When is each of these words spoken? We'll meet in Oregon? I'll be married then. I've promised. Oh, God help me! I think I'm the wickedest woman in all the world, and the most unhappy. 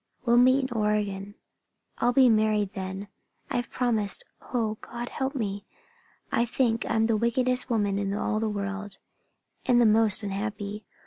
We'll 0.25 0.37
meet 0.37 0.63
in 0.63 0.75
Oregon? 0.75 1.35
I'll 1.99 2.11
be 2.11 2.27
married 2.27 2.73
then. 2.73 3.07
I've 3.51 3.69
promised. 3.69 4.25
Oh, 4.51 4.79
God 4.81 5.09
help 5.09 5.35
me! 5.35 5.63
I 6.31 6.43
think 6.43 6.87
I'm 6.89 7.05
the 7.05 7.15
wickedest 7.15 7.69
woman 7.69 7.99
in 7.99 8.11
all 8.11 8.39
the 8.39 8.49
world, 8.49 8.97
and 9.67 9.79
the 9.79 9.85
most 9.85 10.23
unhappy. 10.23 10.85